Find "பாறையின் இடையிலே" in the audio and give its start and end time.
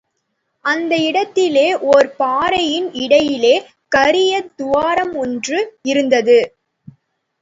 2.09-3.53